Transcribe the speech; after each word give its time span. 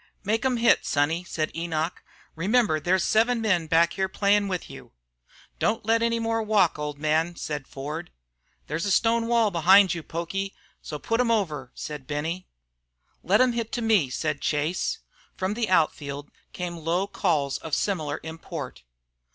"Make 0.23 0.43
'em 0.45 0.57
hit, 0.57 0.83
sonny," 0.83 1.23
said 1.23 1.55
Enoch, 1.55 2.03
"Remember 2.35 2.79
there's 2.79 3.03
seven 3.03 3.39
men 3.39 3.67
back 3.67 3.93
here 3.93 4.09
playin' 4.09 4.47
with 4.47 4.67
you." 4.67 4.93
"Don't 5.59 5.85
let 5.85 6.01
any 6.01 6.17
more 6.17 6.41
walk, 6.41 6.79
old 6.79 6.97
man," 6.97 7.35
said 7.35 7.67
Ford. 7.67 8.09
"There's 8.65 8.87
a 8.87 8.89
stone 8.89 9.27
wall 9.27 9.51
behind 9.51 9.93
you, 9.93 10.01
Pokie, 10.01 10.55
so 10.81 10.97
put 10.97 11.19
'em 11.21 11.29
over," 11.29 11.71
said 11.75 12.07
Benny. 12.07 12.47
"Let 13.21 13.37
them 13.37 13.53
hit 13.53 13.71
to 13.73 13.83
me," 13.83 14.09
said 14.09 14.41
Chase. 14.41 14.97
From 15.37 15.53
the 15.53 15.69
out 15.69 15.93
field 15.93 16.31
came 16.51 16.77
low 16.77 17.05
calls 17.05 17.59
of 17.59 17.75
similar 17.75 18.19
import. 18.23 18.81